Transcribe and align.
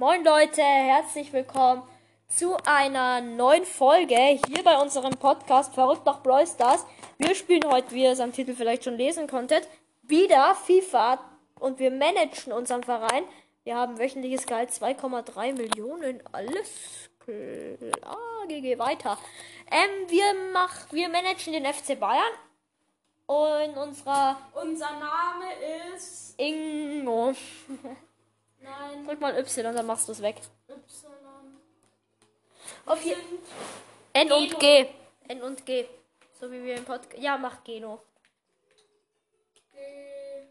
Moin 0.00 0.24
Leute, 0.24 0.62
herzlich 0.62 1.32
willkommen 1.32 1.82
zu 2.28 2.56
einer 2.64 3.20
neuen 3.20 3.64
Folge 3.64 4.38
hier 4.46 4.62
bei 4.62 4.80
unserem 4.80 5.16
Podcast 5.16 5.74
Verrückt 5.74 6.06
nach 6.06 6.22
Brawl 6.22 6.46
Stars. 6.46 6.86
Wir 7.16 7.34
spielen 7.34 7.64
heute, 7.68 7.90
wie 7.90 8.04
ihr 8.04 8.12
es 8.12 8.20
am 8.20 8.32
Titel 8.32 8.54
vielleicht 8.54 8.84
schon 8.84 8.96
lesen 8.96 9.26
konntet, 9.26 9.66
wieder 10.04 10.54
FIFA 10.54 11.18
und 11.58 11.80
wir 11.80 11.90
managen 11.90 12.52
unseren 12.52 12.84
Verein. 12.84 13.24
Wir 13.64 13.74
haben 13.74 13.98
wöchentliches 13.98 14.46
Gehalt 14.46 14.70
2,3 14.70 15.54
Millionen. 15.54 16.22
Alles 16.30 17.10
klar, 17.18 18.46
GG 18.46 18.78
weiter. 18.78 19.18
Ähm, 19.68 20.08
wir 20.08 20.32
mach, 20.52 20.92
wir 20.92 21.08
managen 21.08 21.54
den 21.54 21.66
FC 21.66 21.98
Bayern 21.98 22.22
und 23.26 23.76
unserer 23.76 24.36
Unser 24.62 24.92
Name 24.92 25.46
ist. 25.92 26.38
Ingo. 26.38 27.32
Nein, 28.68 29.06
Drück 29.06 29.20
mal 29.20 29.36
Y, 29.38 29.74
dann 29.74 29.86
machst 29.86 30.08
du 30.08 30.12
es 30.12 30.22
weg. 30.22 30.36
Y. 30.68 30.76
Auf 32.86 33.02
Sind 33.02 33.16
N 34.12 34.32
und. 34.32 34.58
G. 34.60 34.88
N 35.28 35.42
und 35.42 35.64
G. 35.66 35.86
So 36.40 36.50
wie 36.50 36.64
wir 36.64 36.76
im 36.76 36.84
Podcast. 36.84 37.18
Ja, 37.22 37.36
mach 37.36 37.62
Geno. 37.64 38.00
G- 39.72 40.46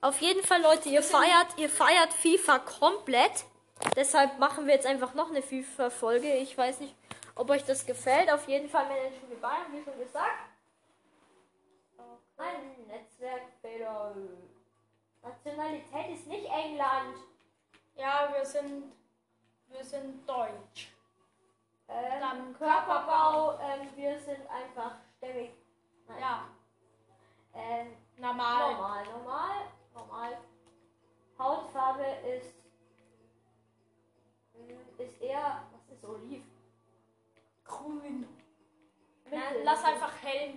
Auf 0.00 0.20
jeden 0.20 0.42
Fall, 0.44 0.62
Leute, 0.62 0.88
ihr 0.88 1.02
feiert, 1.02 1.48
ihr 1.58 1.68
feiert 1.68 2.12
FIFA 2.12 2.58
komplett. 2.60 3.44
Deshalb 3.94 4.38
machen 4.38 4.66
wir 4.66 4.74
jetzt 4.74 4.86
einfach 4.86 5.14
noch 5.14 5.30
eine 5.30 5.42
FIFA-Folge. 5.42 6.34
Ich 6.36 6.56
weiß 6.56 6.80
nicht, 6.80 6.94
ob 7.34 7.50
euch 7.50 7.64
das 7.64 7.84
gefällt. 7.84 8.30
Auf 8.30 8.46
jeden 8.48 8.68
Fall 8.68 8.86
managen 8.88 9.28
wir 9.28 9.40
Bayern, 9.40 9.72
wie 9.72 9.82
schon 9.82 9.98
gesagt. 9.98 10.50
Ein 12.38 12.86
Netzwerkfehler. 12.86 14.14
Nationalität 15.26 16.10
ist 16.14 16.26
nicht 16.26 16.46
England. 16.50 17.16
Ja, 17.96 18.32
wir 18.32 18.44
sind. 18.44 18.92
Wir 19.68 19.84
sind 19.84 20.28
deutsch. 20.28 20.92
Ähm, 21.88 22.20
Dann 22.20 22.54
Körperbau, 22.56 23.58
ähm, 23.60 23.88
wir 23.96 24.18
sind 24.20 24.46
einfach 24.48 24.92
stämmig. 25.16 25.50
Nein. 26.08 26.20
Ja, 26.20 26.48
Ähm, 27.54 27.96
normal. 28.16 28.72
normal, 28.74 29.04
normal, 29.06 29.56
normal. 29.94 30.38
Hautfarbe 31.38 32.04
ist 32.28 32.54
mm, 34.54 35.00
ist 35.00 35.20
eher, 35.20 35.62
was 35.72 35.96
ist 35.96 36.04
Oliv? 36.04 36.44
Grün. 37.64 38.28
Nein, 39.28 39.40
lass 39.64 39.84
einfach 39.84 40.12
hell. 40.22 40.54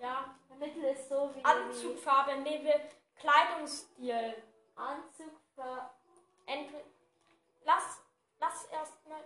Ja. 0.00 0.34
Mittel 0.60 0.84
ist 0.84 1.08
so 1.08 1.34
wie 1.34 1.44
Anzugfarbe, 1.44 2.36
nee, 2.42 2.62
wir 2.62 2.80
Kleidungsstil. 3.16 4.42
Anzugfarbe. 4.76 5.90
Entweder. 6.46 6.84
Lass. 7.64 8.02
Lass 8.38 8.64
erstmal. 8.66 9.24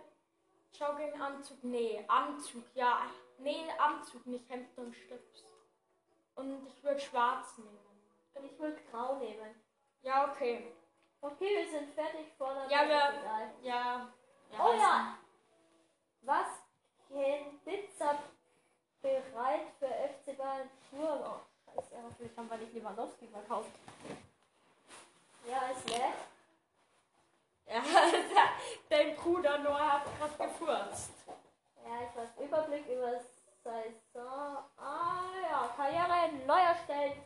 Jogginganzug. 0.73 1.63
Nee, 1.63 2.03
Anzug, 2.07 2.63
ja. 2.73 3.01
Nee, 3.37 3.65
Anzug, 3.77 4.25
nicht 4.25 4.49
Hemd 4.49 4.77
und 4.77 4.93
Stips. 4.95 5.43
Und 6.35 6.67
ich 6.67 6.83
würde 6.83 6.99
schwarz 6.99 7.57
nehmen. 7.57 7.79
Und 8.33 8.45
ich 8.45 8.59
würde 8.59 8.81
grau 8.91 9.15
nehmen. 9.17 9.55
Ja, 10.01 10.29
okay. 10.31 10.73
Okay, 11.21 11.49
wir 11.57 11.69
sind 11.69 11.93
fertig 11.93 12.33
vor 12.37 12.53
der 12.53 12.67
Ja, 12.69 12.87
wir- 12.87 13.19
Egal. 13.19 13.53
Ja. 13.61 14.13
Oh 14.59 14.73
ja! 14.73 15.17
Was 16.21 16.47
kennt 17.07 17.63
Pizza 17.63 18.19
bereit 19.05 19.67
für 19.79 19.87
FC 19.87 20.37
Bayern? 20.37 20.69
Oh, 20.93 21.35
scheiße, 21.65 21.95
hoffentlich 22.03 22.35
haben 22.37 22.49
wir 22.49 22.57
nicht 22.57 22.73
Lewandowski 22.73 23.27
verkauft. 23.27 23.69
Ja, 25.47 25.69
ist 25.71 25.87
nett. 25.87 26.15
Ja, 27.67 27.81
dein 28.89 29.15
Bruder 29.15 29.57
Noah 29.57 29.93
hat 29.93 30.03
gerade 30.19 30.49
gefurzt. 30.51 31.09
Ja, 31.83 32.01
ich 32.07 32.15
weiß. 32.15 32.29
Überblick 32.47 32.85
über 32.87 33.19
Saison. 33.63 34.57
Ah 34.77 35.23
ja, 35.41 35.69
Karriere 35.75 36.31
neu 36.45 36.59
erstellen. 36.59 37.23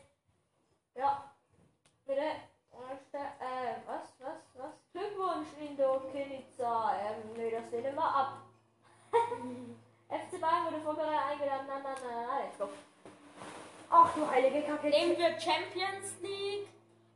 Ja. 0.94 1.30
Bitte. 2.06 2.22
Erste- 2.72 3.18
Äh, 3.18 3.74
was, 3.86 4.08
was, 4.18 4.40
was? 4.54 4.72
Glückwunsch, 4.92 5.48
Indo 5.60 6.00
Kinica. 6.10 6.94
Ähm, 7.00 7.34
nee, 7.36 7.50
das 7.50 7.70
lehnen 7.70 7.94
wir 7.94 8.02
ab. 8.02 8.38
FC 10.08 10.40
Bayern 10.40 10.64
wurde 10.66 10.80
vorbereitet 10.80 11.20
eingeladen. 11.32 11.66
Na, 11.68 11.78
na, 11.80 11.94
na, 12.02 12.26
na, 12.26 12.38
let's 12.40 12.56
go. 12.58 12.68
Ach 13.90 14.09
du 14.20 14.30
heilige 14.30 14.62
Kacke. 14.62 14.88
Nehmen 14.88 15.16
wir 15.16 15.40
Champions 15.40 16.20
League, 16.20 16.68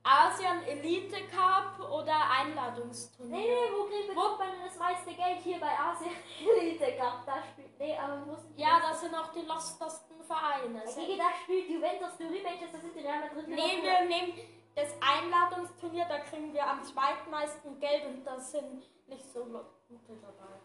Asian 0.03 0.63
Elite 0.65 1.17
Cup 1.29 1.79
oder 1.91 2.15
Einladungsturnier? 2.31 3.37
Nee, 3.37 3.47
nee, 3.47 3.75
wo 3.75 3.85
kriegt 3.85 4.15
man 4.39 4.51
denn 4.51 4.67
das 4.67 4.79
meiste 4.79 5.13
Geld? 5.13 5.39
Hier 5.43 5.59
bei 5.61 5.79
Asien 5.79 6.11
Elite 6.61 6.97
Cup. 6.97 7.25
Da 7.27 7.43
spielt. 7.43 7.79
Nee, 7.79 7.97
aber 7.97 8.19
wir 8.25 8.33
müssen. 8.33 8.55
Ja, 8.57 8.81
das 8.81 9.01
sind 9.01 9.15
auch 9.15 9.33
die 9.33 9.43
lostesten 9.43 10.23
Vereine. 10.25 10.83
Gegen 10.95 11.19
da 11.19 11.31
spielt 11.43 11.69
Juventus, 11.69 12.17
Turin, 12.17 12.43
Manchester 12.43 12.81
City, 12.81 13.01
Real 13.01 13.21
Madrid. 13.21 13.49
Nee, 13.49 13.83
wir 13.83 14.09
nehmen 14.09 14.35
das 14.75 14.95
Einladungsturnier, 15.01 16.07
da 16.09 16.19
kriegen 16.19 16.53
wir 16.53 16.67
am 16.67 16.83
zweitmeisten 16.83 17.79
Geld 17.79 18.07
und 18.07 18.25
da 18.25 18.39
sind 18.41 18.83
nicht 19.07 19.33
so 19.33 19.45
gute 19.45 20.17
dabei. 20.21 20.61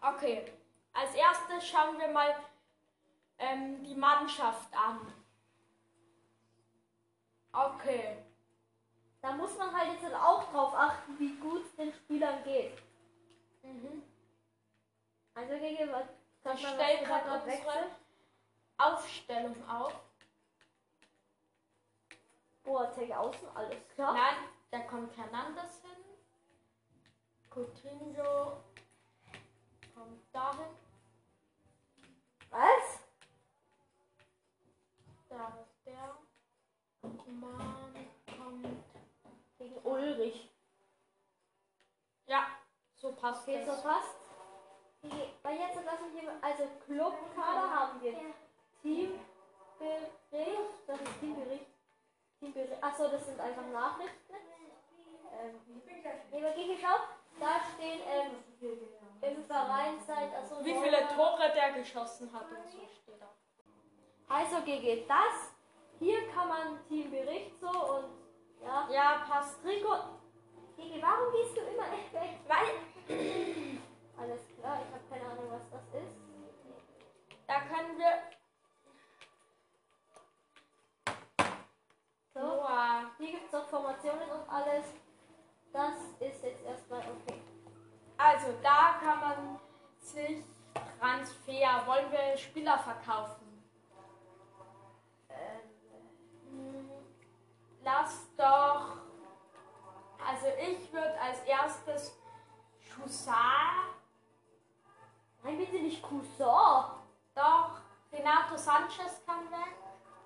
Okay, 0.00 0.44
als 0.92 1.14
erstes 1.14 1.66
schauen 1.66 1.98
wir 1.98 2.08
mal 2.08 2.34
ähm, 3.38 3.82
die 3.84 3.94
Mannschaft 3.94 4.74
an. 4.76 5.12
Okay. 7.52 8.18
Da 9.20 9.32
muss 9.32 9.56
man 9.58 9.76
halt 9.76 10.00
jetzt 10.00 10.14
auch 10.14 10.50
drauf 10.52 10.74
achten, 10.74 11.18
wie 11.18 11.34
gut 11.36 11.64
es 11.64 11.76
den 11.76 11.92
Spielern 11.92 12.42
geht. 12.44 12.78
Mhm. 13.62 14.02
Also 15.34 15.54
gegen 15.58 15.90
was 15.92 16.04
Ich 16.04 16.44
man 16.44 16.74
stell 16.74 17.00
was 17.00 17.08
grad 17.08 17.24
wieder 17.24 17.34
unsere-? 17.34 17.90
Aufstellung 18.78 19.68
auf. 19.68 19.92
Boateng 22.62 23.12
außen, 23.12 23.48
alles 23.54 23.88
klar. 23.94 24.12
Nein, 24.12 24.36
da 24.70 24.80
kommt 24.80 25.16
Hernandez 25.16 25.80
hin. 25.82 26.04
Coutinho 27.50 28.62
kommt 29.94 30.22
dahin. 30.32 30.66
Was? 32.50 32.97
Da 35.28 35.48
ist 35.60 35.86
der. 35.86 36.16
Mann 37.32 37.94
kommt. 38.36 38.84
Gegen 39.58 39.78
Ulrich. 39.84 40.50
Ja, 42.26 42.46
so 42.96 43.12
passt 43.12 43.42
Okay, 43.42 43.56
es. 43.62 43.66
so 43.66 43.82
passt. 43.82 44.14
Die- 45.02 45.30
Bei 45.42 45.52
jetzt 45.52 45.76
lassen 45.84 46.12
wir 46.14 46.32
also 46.42 46.64
Clubkader 46.84 47.70
haben 47.70 48.00
wir. 48.02 48.12
Teambericht, 48.82 49.20
das 50.86 51.00
ist 51.00 51.20
Teambericht. 51.20 51.66
Teambericht. 52.40 52.82
Achso, 52.82 53.08
das 53.08 53.24
sind 53.26 53.40
einfach 53.40 53.66
Nachrichten. 53.66 54.34
Ähm, 55.40 55.60
nee, 55.84 56.44
aber 56.44 56.52
gegen 56.54 56.76
schau, 56.80 56.96
da 57.38 57.60
stehen 57.74 58.00
ähm, 58.08 58.44
im 59.20 59.44
Verein 59.44 60.00
seit 60.04 60.34
achso, 60.34 60.64
Wie 60.64 60.74
viele 60.80 61.06
Tore 61.14 61.52
der 61.54 61.72
geschossen 61.72 62.32
hat 62.32 62.50
und 62.50 62.68
so 62.70 62.78
steht 62.88 63.20
da. 63.20 63.28
Also 64.28 64.60
GG 64.62 65.06
das. 65.06 65.52
Hier 65.98 66.28
kann 66.28 66.48
man 66.48 66.86
Teambericht 66.88 67.58
so 67.60 67.68
und 67.68 68.04
ja. 68.62 68.88
Ja, 68.90 69.24
passt. 69.28 69.62
Trikot. 69.62 70.04
GG, 70.76 71.02
warum 71.02 71.32
gehst 71.32 71.56
du 71.56 71.60
immer 71.62 71.92
echt 71.92 72.12
weg? 72.12 72.38
Weil 72.46 73.16
Alles 74.20 74.40
klar, 74.58 74.80
ich 74.82 74.92
habe 74.92 75.04
keine 75.08 75.30
Ahnung, 75.30 75.46
was 75.48 75.70
das 75.70 76.02
ist. 76.02 76.16
da 77.46 77.60
können 77.60 77.96
wir. 77.96 78.22
So. 82.34 82.40
Noah. 82.40 83.10
Hier 83.16 83.30
gibt 83.30 83.46
es 83.46 83.54
auch 83.54 83.66
Formationen 83.68 84.28
und 84.28 84.48
alles. 84.48 84.86
Das 85.72 85.94
ist 86.18 86.42
jetzt 86.42 86.64
erstmal 86.64 87.00
okay. 87.00 87.40
Also 88.16 88.48
da 88.62 88.98
kann 89.00 89.20
man 89.20 89.60
sich 90.00 90.42
Transfer. 90.98 91.86
Wollen 91.86 92.10
wir 92.10 92.36
Spieler 92.36 92.78
verkaufen? 92.78 93.47
Lass 97.88 98.28
doch. 98.36 98.98
Also 100.26 100.46
ich 100.60 100.92
würde 100.92 101.18
als 101.18 101.40
erstes 101.44 102.18
Chusar. 102.82 103.94
nein, 105.42 105.56
bitte 105.56 105.76
nicht 105.76 106.02
Cousin. 106.02 106.46
Doch. 107.34 107.80
Renato 108.12 108.56
Sanchez 108.56 109.24
kann 109.24 109.50
weg. 109.50 109.74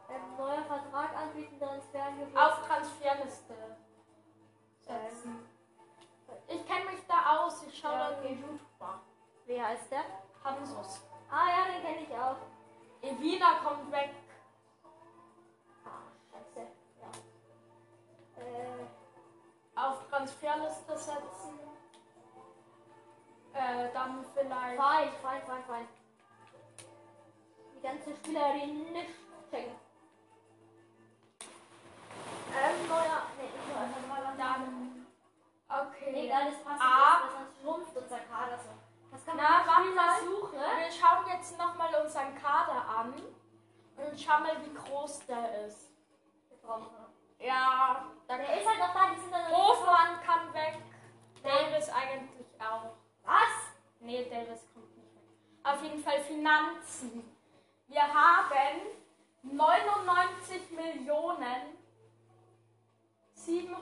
Ähm, 0.09 0.37
neuer 0.37 0.62
Vertrag 0.64 1.14
anbieten, 1.17 1.59
Transferangebot. 1.59 2.37
Auf 2.37 2.67
Transferliste 2.67 3.55
setzen. 4.81 5.47
Ich 6.49 6.67
kenne 6.67 6.91
mich 6.91 7.06
da 7.06 7.38
aus. 7.38 7.62
Ich 7.65 7.79
schaue 7.79 7.93
Ja, 7.93 8.11
dann 8.11 8.19
okay. 8.19 8.38
YouTuber. 8.41 9.00
Wie 9.47 9.62
heißt 9.62 9.91
der? 9.93 10.05
Hansos. 10.43 11.03
Ah 11.31 11.47
ja, 11.49 11.73
den 11.73 11.82
kenne 11.82 12.06
ich 12.06 12.15
auch. 12.17 12.37
Evina 13.03 13.61
kommt 13.65 13.91
weg. 13.93 14.11
Transferliste 20.26 20.96
setzen. 20.96 21.58
Äh, 23.54 23.92
dann 23.92 24.24
vielleicht. 24.32 24.80
Fein, 24.80 25.08
fein, 25.20 25.42
fein, 25.46 25.64
fein. 25.64 25.88
Die 27.76 27.80
ganzen 27.82 28.14
Spieler, 28.16 28.52
die 28.54 28.66
nicht 28.72 29.10
checken. 29.50 29.74
Ähm, 32.54 32.88
neuer. 32.88 33.22
Nee, 33.36 33.48
ich 33.48 33.74
war 33.74 33.82
einfach 33.82 34.08
mal 34.08 34.34
Dann. 34.38 35.06
Okay. 35.69 36.12
Nee, 36.12 36.28
das 36.28 36.62
passt 36.62 36.80
Ah. 36.82 37.22
sonst 37.32 37.60
schrumpft 37.62 37.96
unser 37.96 38.19
Kader 38.20 38.58
so. 38.58 38.70
Das 39.10 39.24
kann 39.26 39.36
Na, 39.36 39.42
man 39.58 39.66
warte 39.66 39.82
nicht 39.86 39.96
mal. 39.96 40.14
versuchen. 40.19 40.52
Wir 40.60 40.92
schauen 40.92 41.26
jetzt 41.32 41.58
nochmal 41.58 41.94
unseren 42.02 42.34
Kader 42.36 42.84
an. 42.88 43.14
Und 43.96 44.20
schauen 44.20 44.42
mal, 44.44 44.56
wie 44.64 44.74
groß 44.74 45.26
der 45.26 45.66
ist. 45.66 45.92
Wir 46.48 46.58
brauchen- 46.58 46.86
Ja, 47.38 48.04
da 48.28 48.36
Der 48.36 48.60
ist 48.60 48.69
halt 48.69 48.78
noch 48.78 48.92
da, 48.94 49.10
die 49.14 49.20
sind 49.20 49.32
dann 49.32 49.50
Hofmann 49.50 50.20
kann 50.24 50.52
weg. 50.54 50.78
Davis 51.42 51.88
eigentlich 51.90 52.46
auch. 52.60 52.92
Was? 53.24 53.72
Nee, 54.00 54.24
Davis 54.31 54.60
kommt 54.72 54.96
nicht 54.96 55.14
weg. 55.14 55.22
Auf 55.82 55.88
jeden 55.88 56.05
Fall 56.05 56.20
Finanzen. 56.20 57.37
Wir 57.88 58.02
haben 58.02 58.82
99 59.43 60.70
Millionen. 60.70 61.76
Sieben. 63.34 63.76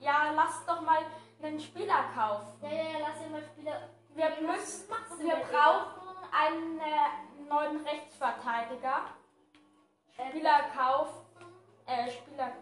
Ja, 0.00 0.32
lass 0.32 0.64
doch 0.64 0.80
mal 0.80 1.04
einen 1.42 1.60
Spieler 1.60 2.04
kaufen. 2.14 2.58
Ja, 2.62 2.70
ja, 2.70 2.82
ja, 2.82 2.98
lass 3.00 3.26
ihn 3.26 3.32
mal 3.32 3.42
Spieler. 3.42 3.90
Wir 4.14 4.30
müssen, 4.40 4.88
wir 5.18 5.36
brauchen 5.36 6.16
einen 6.32 6.80
äh, 6.80 7.46
neuen 7.46 7.86
Rechtsverteidiger. 7.86 9.02
Äh, 10.16 10.30
Spieler 10.30 10.60
kaufen. 10.74 11.26
Äh, 11.84 12.10
Spieler. 12.10 12.52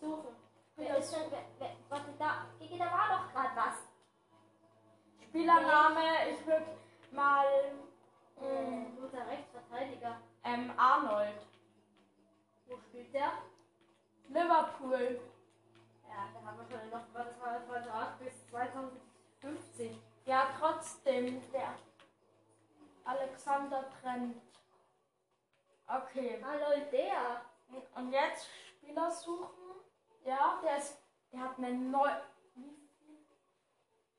Suchen. 0.00 0.34
Ist 0.78 1.12
denn, 1.12 1.30
wer, 1.58 1.76
warte, 1.90 2.14
da, 2.18 2.46
Gigi, 2.58 2.78
da 2.78 2.86
war 2.86 3.18
doch 3.18 3.32
gerade 3.34 3.54
was. 3.54 3.76
Spielername, 5.28 6.30
ich 6.30 6.46
würde 6.46 6.64
mal. 7.12 7.44
Unser 9.14 9.28
Rechtsverteidiger. 9.28 10.20
Ähm, 10.42 10.72
Arnold. 10.76 11.46
Wo 12.66 12.76
spielt 12.78 13.14
der? 13.14 13.30
Liverpool. 14.26 15.20
Ja, 16.08 16.28
da 16.34 16.44
haben 16.44 16.58
wir 16.58 16.66
schon 16.66 16.90
noch 16.90 17.06
Vertrag 17.12 18.18
bis 18.18 18.44
2050. 18.48 20.02
Ja, 20.26 20.48
trotzdem, 20.58 21.40
der 21.52 21.76
Alexander 23.04 23.88
Trent. 24.00 24.42
Okay. 25.86 26.44
Hallo, 26.44 26.84
der. 26.90 27.42
Und 27.94 28.10
jetzt 28.10 28.48
Spieler 28.66 29.12
suchen. 29.12 29.76
Ja, 30.24 30.60
der 30.60 30.78
ist. 30.78 30.98
Der 31.30 31.38
hat 31.38 31.58
eine 31.58 31.72
neu. 31.72 32.10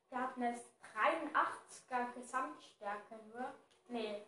Der 0.09 0.21
hat 0.21 0.37
eine 0.37 0.55
83er 0.55 2.13
Gesamtstärke 2.13 3.19
nur. 3.33 3.53
Nee. 3.89 4.25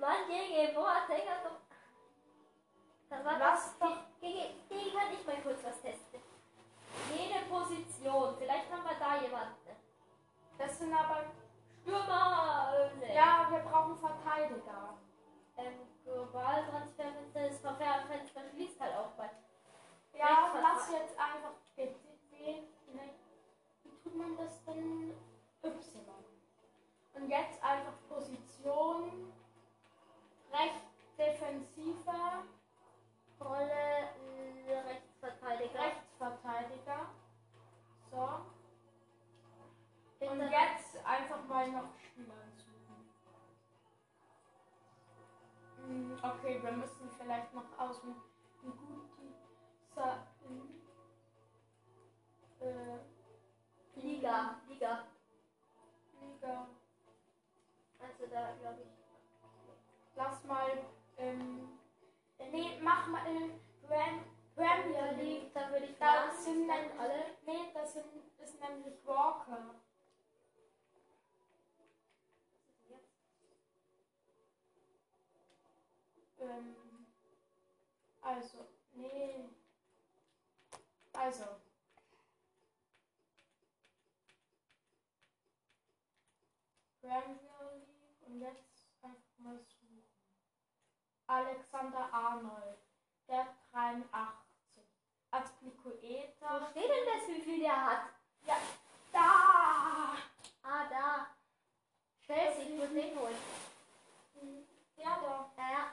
Mann, 0.00 0.26
Gigi, 0.28 0.72
boah, 0.74 1.06
halt 1.08 1.24
doch. 1.44 1.58
Das. 3.38 3.74
Gigi, 4.20 4.54
Gigi, 4.68 4.90
kann 4.90 5.12
ich 5.12 5.26
mal 5.26 5.42
kurz 5.42 5.64
was 5.64 5.80
testen. 5.80 6.07
Liga. 54.78 55.08
Liga. 56.20 56.68
Also 57.98 58.26
da 58.30 58.54
glaube 58.60 58.82
ich. 58.82 58.88
Lass 60.14 60.44
mal. 60.44 60.70
Ähm, 61.16 61.78
nee, 62.52 62.78
mach 62.80 63.08
mal. 63.08 63.26
Äh, 63.26 63.50
Prem- 63.84 64.24
Premier 64.54 65.12
League. 65.20 65.52
Da 65.52 65.68
würde 65.70 65.86
ich 65.86 65.98
Da 65.98 66.30
sind 66.32 66.68
dann 66.68 66.82
nämlich 66.82 67.00
alle. 67.00 67.24
Nee, 67.44 67.72
das 67.74 67.94
sind, 67.94 68.04
ist 68.38 68.60
nämlich 68.60 69.04
Walker. 69.04 69.74
Ähm, 76.40 76.76
also, 78.20 78.68
nee. 78.94 79.48
Also. 81.14 81.67
League 87.08 88.22
und 88.26 88.40
jetzt 88.40 88.86
einfach 89.02 89.38
mal 89.38 89.58
suchen. 89.58 90.04
Alexander 91.26 92.12
Arnold, 92.12 92.78
der 93.28 93.46
83. 93.72 94.48
Azpilicueta. 95.30 96.60
Wo 96.60 96.66
steht 96.70 96.90
denn 96.90 97.06
das, 97.06 97.28
wie 97.28 97.40
viel 97.40 97.60
der 97.60 97.84
hat? 97.84 98.08
Ja, 98.46 98.56
da! 99.12 100.16
Ah, 100.62 100.88
da. 100.88 101.26
Chelsea, 102.20 102.64
ich 102.64 102.74
muss 102.76 102.88
den 102.92 103.18
holen. 103.18 103.36
Ja, 104.96 105.18
da. 105.20 105.52
Ja, 105.56 105.70
ja. 105.70 105.92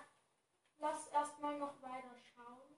Lass 0.79 1.07
erstmal 1.07 1.57
noch 1.57 1.81
weiter 1.81 2.15
schauen. 2.17 2.75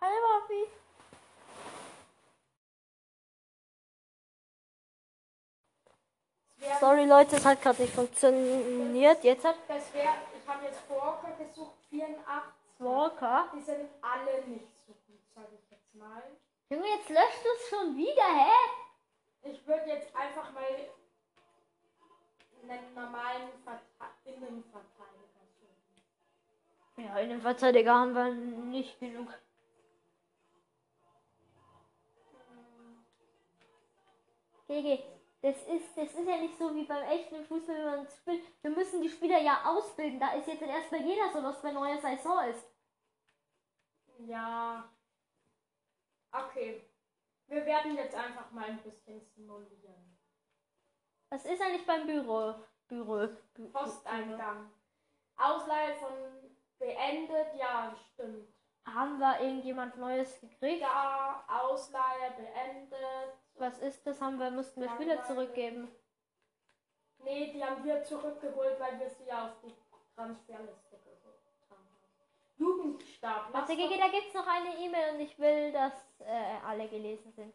Hallo, 0.00 0.40
Papi. 0.40 0.62
Es 0.62 0.79
Sorry, 6.78 7.04
Leute, 7.04 7.36
es 7.36 7.44
hat 7.44 7.60
gerade 7.60 7.82
nicht 7.82 7.94
funktioniert. 7.94 9.24
Jetzt 9.24 9.44
hat 9.44 9.56
Das 9.66 9.92
wäre, 9.92 10.08
ich 10.40 10.48
habe 10.48 10.64
jetzt 10.64 10.88
Walker 10.88 11.32
gesucht, 11.38 11.76
84. 11.90 12.52
Walker. 12.78 13.48
Die 13.54 13.60
sind 13.60 13.88
alle 14.00 14.44
nicht 14.46 14.68
so 14.86 14.92
gut, 15.06 15.20
sage 15.34 15.48
ich 15.54 15.70
jetzt 15.70 15.94
mal. 15.94 16.22
Junge, 16.70 16.86
jetzt 16.86 17.08
löscht 17.08 17.44
es 17.44 17.68
schon 17.68 17.96
wieder, 17.96 18.22
hä? 18.22 19.50
Ich 19.50 19.66
würde 19.66 19.86
jetzt 19.86 20.14
einfach 20.14 20.52
mal 20.52 20.62
einen 22.62 22.94
normalen 22.94 23.50
Verte 23.64 23.84
Innenverteidiger 24.24 25.44
suchen. 25.58 27.04
Ja, 27.04 27.18
in 27.18 27.30
dem 27.30 27.40
Verteidiger 27.40 27.94
haben 27.94 28.14
wir 28.14 28.30
nicht 28.30 28.98
genug. 29.00 29.28
GG, 34.68 35.02
das 35.42 35.56
ist, 35.62 35.96
das 35.96 36.12
ist 36.12 36.28
ja 36.28 36.36
nicht 36.36 36.58
so 36.58 36.74
wie 36.74 36.84
beim 36.84 37.02
echten 37.04 37.44
Fußball, 37.44 37.74
wenn 37.74 37.96
man 37.96 38.08
spielt. 38.08 38.44
Wir 38.62 38.70
müssen 38.70 39.00
die 39.00 39.08
Spieler 39.08 39.38
ja 39.38 39.62
ausbilden. 39.64 40.20
Da 40.20 40.34
ist 40.34 40.46
jetzt 40.46 40.62
erstmal 40.62 41.02
jeder 41.02 41.32
so, 41.32 41.42
was 41.42 41.62
bei 41.62 41.72
neuer 41.72 41.98
Saison 41.98 42.44
ist. 42.48 42.66
Ja. 44.18 44.92
Okay. 46.30 46.86
Wir 47.46 47.64
werden 47.64 47.96
jetzt 47.96 48.14
einfach 48.14 48.50
mal 48.50 48.66
ein 48.66 48.82
bisschen 48.82 49.20
simulieren. 49.34 50.18
Was 51.30 51.44
ist 51.44 51.62
eigentlich 51.62 51.86
beim 51.86 52.06
Büro? 52.06 52.54
Büro. 52.86 53.28
Bü 53.54 53.68
Posteingang. 53.70 54.70
Ausleihe 55.36 55.96
von 55.96 56.12
beendet, 56.78 57.54
ja, 57.56 57.96
stimmt. 58.12 58.52
Haben 58.84 59.18
wir 59.18 59.40
irgendjemand 59.40 59.96
Neues 59.96 60.38
gekriegt? 60.40 60.82
Ja, 60.82 61.44
Ausleihe 61.48 62.32
beendet. 62.36 63.39
Was 63.60 63.78
ist 63.78 64.06
das? 64.06 64.20
Haben 64.22 64.38
wir, 64.38 64.50
mussten 64.50 64.80
wir 64.80 64.88
Spieler 64.88 65.22
zurückgeben. 65.22 65.88
Nee, 67.22 67.52
die 67.52 67.62
haben 67.62 67.84
wir 67.84 68.02
zurückgeholt, 68.02 68.80
weil 68.80 68.98
wir 68.98 69.10
sie 69.10 69.30
auf 69.30 69.60
die 69.62 69.74
Transferliste 70.14 70.96
geholt 70.96 71.42
haben. 71.68 71.86
Jugendstab. 72.56 73.52
Warte, 73.52 73.76
doch- 73.76 73.98
da 73.98 74.08
gibt's 74.08 74.32
noch 74.32 74.46
eine 74.46 74.78
E-Mail 74.78 75.14
und 75.14 75.20
ich 75.20 75.38
will, 75.38 75.72
dass 75.72 75.92
äh, 76.20 76.56
alle 76.64 76.88
gelesen 76.88 77.30
sind. 77.32 77.54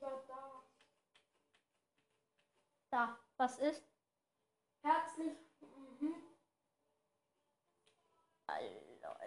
Da. 0.00 0.22
Da, 2.90 3.18
was 3.36 3.58
ist? 3.58 3.84
Herzlich. 4.82 5.36
Mhm. 5.60 6.14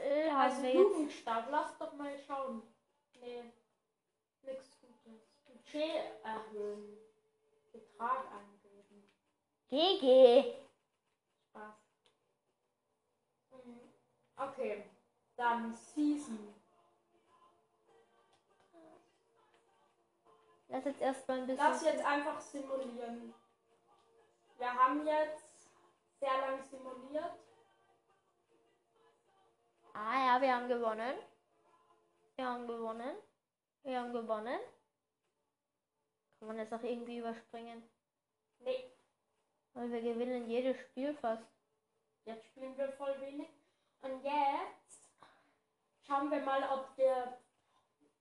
Also 0.04 0.64
wir 0.64 0.70
jetzt. 0.70 0.76
Jugendstab, 0.76 1.48
lass 1.50 1.78
doch 1.78 1.94
mal 1.94 2.18
schauen. 2.18 2.62
Nee, 3.20 3.44
nix 4.42 4.80
Gutes. 4.82 5.22
Budget 5.46 6.24
erhöhen. 6.24 6.98
Betrag 7.72 8.26
eingeben. 8.32 9.12
GG. 9.70 10.56
Spaß. 11.50 11.76
Mhm. 13.52 13.80
Okay, 14.36 14.84
dann 15.36 15.74
Season. 15.74 16.56
Lass 20.68 20.86
jetzt 20.86 21.02
erstmal 21.02 21.40
ein 21.40 21.48
bisschen. 21.48 21.66
Lass 21.66 21.84
jetzt 21.84 22.06
einfach 22.06 22.40
simulieren. 22.40 23.34
Wir 24.58 24.74
haben 24.74 25.06
jetzt 25.06 25.70
sehr 26.20 26.38
lang 26.40 26.64
simuliert. 26.64 27.34
Ja, 30.42 30.48
wir 30.48 30.56
haben 30.56 30.68
gewonnen. 30.68 31.16
Wir 32.36 32.46
haben 32.48 32.68
gewonnen. 32.68 33.16
Wir 33.84 34.00
haben 34.00 34.12
gewonnen. 34.12 34.60
Kann 36.40 36.48
man 36.48 36.58
das 36.58 36.74
auch 36.74 36.82
irgendwie 36.82 37.20
überspringen? 37.20 37.88
Nee, 38.58 38.92
Weil 39.74 39.92
wir 39.92 40.02
gewinnen 40.02 40.50
jedes 40.50 40.80
Spiel 40.80 41.14
fast. 41.14 41.44
jetzt 42.26 42.44
spielen 42.48 42.76
wir 42.76 42.92
voll 42.94 43.22
wenig. 43.22 43.50
Und 44.02 44.24
jetzt 44.24 45.10
schauen 46.08 46.32
wir 46.32 46.40
mal, 46.42 46.64
ob 46.72 46.98
wir 46.98 47.38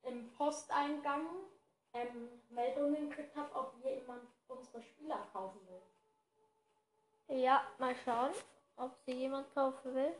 im 0.02 0.30
Posteingang 0.32 1.26
ähm, 1.94 2.42
Meldungen 2.50 3.08
gekriegt 3.08 3.34
haben, 3.34 3.50
ob 3.54 3.82
jemand 3.82 4.28
unsere 4.46 4.82
Spieler 4.82 5.26
kaufen 5.32 5.60
will. 5.68 7.38
Ja, 7.38 7.66
mal 7.78 7.96
schauen, 8.04 8.32
ob 8.76 8.94
sie 9.06 9.12
jemand 9.12 9.54
kaufen 9.54 9.94
will. 9.94 10.14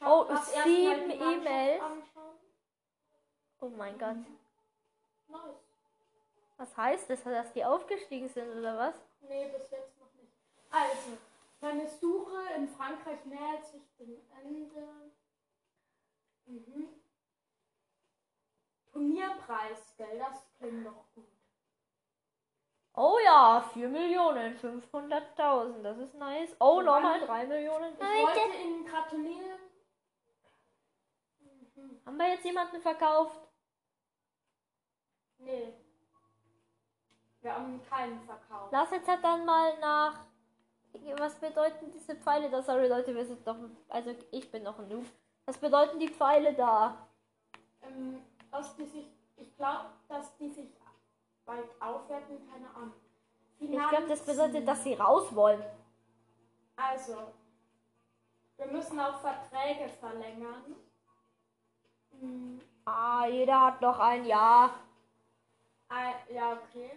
Oh, 0.00 0.26
sieben 0.64 1.10
E-Mails. 1.10 1.82
Oh 3.60 3.68
mein 3.68 3.98
Gott. 3.98 4.16
Nice. 5.28 5.68
Was 6.56 6.76
heißt 6.76 7.10
das, 7.10 7.22
dass 7.24 7.52
die 7.52 7.64
aufgestiegen 7.64 8.28
sind 8.28 8.50
oder 8.56 8.76
was? 8.76 8.94
Nee, 9.20 9.48
bis 9.48 9.70
jetzt 9.70 9.98
noch 9.98 10.12
nicht. 10.14 10.32
Also, 10.70 11.16
deine 11.60 11.88
Suche 11.88 12.40
in 12.56 12.68
Frankreich 12.68 13.24
nähert 13.24 13.64
sich 13.64 13.82
dem 13.98 14.20
Ende. 14.44 14.88
Mhm. 16.46 16.88
Turnierpreis, 18.92 19.94
gell? 19.96 20.18
Das 20.18 20.46
klingt 20.58 20.86
doch 20.86 21.04
gut. 21.14 21.26
Oh 22.94 23.18
ja, 23.24 23.60
4 23.72 23.88
Millionen, 23.88 24.58
500.000, 24.58 25.82
das 25.82 25.98
ist 25.98 26.14
nice. 26.14 26.56
Oh, 26.58 26.80
nochmal 26.80 27.20
3 27.20 27.46
Millionen. 27.46 27.94
Ich 27.94 28.00
wollte 28.00 28.58
Ihnen 28.60 28.84
gratulieren. 28.84 29.67
Mhm. 31.78 32.00
Haben 32.04 32.16
wir 32.16 32.28
jetzt 32.30 32.44
jemanden 32.44 32.80
verkauft? 32.80 33.40
Nee. 35.38 35.74
Wir 37.40 37.54
haben 37.54 37.80
keinen 37.88 38.20
verkauft. 38.22 38.72
Lass 38.72 38.90
jetzt 38.90 39.08
halt 39.08 39.22
dann 39.22 39.44
mal 39.44 39.78
nach. 39.78 40.26
Was 41.18 41.36
bedeuten 41.36 41.92
diese 41.92 42.16
Pfeile 42.16 42.50
da? 42.50 42.62
Sorry 42.62 42.88
Leute, 42.88 43.14
wir 43.14 43.24
sind 43.24 43.46
doch. 43.46 43.56
Also 43.88 44.14
ich 44.30 44.50
bin 44.50 44.64
noch 44.64 44.78
ein 44.78 44.88
Noob. 44.88 45.04
Was 45.46 45.56
bedeuten 45.58 45.98
die 45.98 46.08
Pfeile 46.08 46.54
da? 46.54 47.08
Ähm, 47.82 48.20
dass 48.50 48.74
die 48.76 48.86
sich, 48.86 49.06
ich 49.36 49.56
glaube, 49.56 49.90
dass 50.08 50.36
die 50.36 50.48
sich 50.48 50.68
bald 51.44 51.70
aufwerten, 51.80 52.38
keine 52.50 52.68
Ahnung. 52.74 52.94
Ich 53.60 53.70
glaube, 53.70 54.06
das 54.08 54.20
Finanzen. 54.20 54.26
bedeutet, 54.26 54.68
dass 54.68 54.82
sie 54.82 54.94
raus 54.94 55.34
wollen. 55.34 55.62
Also, 56.76 57.32
wir 58.56 58.66
müssen 58.66 58.98
auch 59.00 59.20
Verträge 59.20 59.88
verlängern. 59.88 60.76
Hm, 62.12 62.60
Ah, 62.84 63.26
jeder 63.26 63.60
hat 63.60 63.80
noch 63.82 63.98
ein 63.98 64.24
Jahr. 64.24 64.70
äh, 65.90 66.34
ja, 66.34 66.52
okay. 66.54 66.90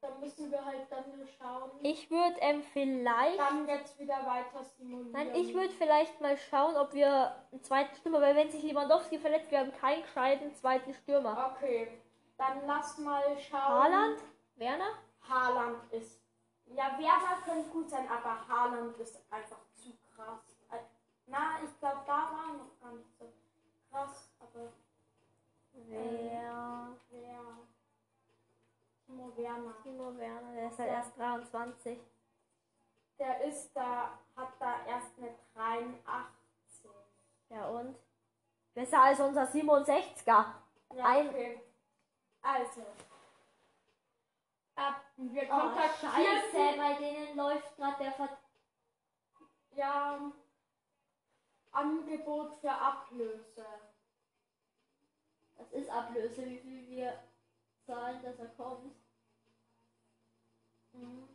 Dann 0.00 0.20
müssen 0.20 0.50
wir 0.50 0.62
halt 0.64 0.90
dann 0.90 1.04
nur 1.16 1.26
schauen. 1.26 1.70
Ich 1.82 2.10
würde 2.10 2.36
ähm, 2.40 2.62
vielleicht. 2.62 3.38
Dann 3.38 3.66
jetzt 3.66 3.98
wieder 3.98 4.24
weiter 4.26 4.62
simulieren. 4.62 5.12
Nein, 5.12 5.34
ich 5.34 5.54
würde 5.54 5.70
vielleicht 5.72 6.20
mal 6.20 6.36
schauen, 6.36 6.76
ob 6.76 6.92
wir 6.92 7.34
einen 7.52 7.62
zweiten 7.62 7.94
Stürmer, 7.96 8.20
weil 8.20 8.36
wenn 8.36 8.50
sich 8.50 8.62
Lewandowski 8.62 9.18
verletzt, 9.18 9.50
wir 9.50 9.60
haben 9.60 9.72
keinen 9.72 10.02
gescheiten 10.02 10.54
zweiten 10.54 10.92
Stürmer. 10.92 11.54
Okay, 11.56 11.88
dann 12.36 12.66
lass 12.66 12.98
mal 12.98 13.38
schauen. 13.38 13.60
Haaland? 13.60 14.18
Werner? 14.56 14.90
Haaland 15.26 15.90
ist. 15.92 16.20
Ja, 16.66 16.98
Werner 16.98 17.42
könnte 17.44 17.68
gut 17.70 17.88
sein, 17.88 18.06
aber 18.10 18.46
Haaland 18.46 18.96
ist 18.98 19.16
einfach 19.30 19.58
zu 19.74 19.90
krass. 20.14 20.56
Äh, 20.70 20.78
Na, 21.26 21.58
ich 21.64 21.78
glaube, 21.78 22.02
da 22.06 22.12
war 22.12 22.52
noch 22.58 22.78
gar 22.80 22.92
nicht 22.92 23.10
so 23.18 23.32
krass, 23.94 24.28
aber 24.40 24.72
Wer? 25.72 26.96
wer? 27.10 27.40
Timo 29.06 29.36
Werner. 29.36 29.74
Timo 29.82 30.16
Werner, 30.16 30.52
der 30.52 30.68
ist 30.70 30.78
halt 30.78 30.88
Ja. 30.90 30.96
erst 30.96 31.16
23. 31.18 31.98
Der 33.18 33.44
ist 33.44 33.72
da, 33.74 34.18
hat 34.36 34.52
da 34.58 34.84
erst 34.86 35.16
eine 35.18 35.34
83. 35.54 36.90
Ja 37.50 37.68
und? 37.68 37.96
Besser 38.74 39.00
als 39.02 39.20
unser 39.20 39.46
67er. 39.46 40.54
Ja, 40.94 41.04
Ein- 41.04 41.28
okay. 41.28 41.60
Also. 42.42 42.80
Äh, 44.76 44.92
wir 45.16 45.42
Oh, 45.44 45.60
kontaktieren. 45.60 46.76
bei 46.76 46.94
denen 46.98 47.36
läuft 47.36 47.76
gerade 47.76 48.02
der 48.02 48.12
Ver 48.12 48.38
Ja. 49.76 50.32
Angebot 51.70 52.54
für 52.60 52.70
Ablöse. 52.72 53.66
Das 55.70 55.80
ist 55.80 55.90
Ablöse, 55.90 56.44
wie 56.46 56.58
viel 56.58 56.88
wir 56.88 57.18
zahlen, 57.86 58.22
dass 58.22 58.38
er 58.38 58.48
kommt. 58.56 58.94
Mhm. 60.92 61.28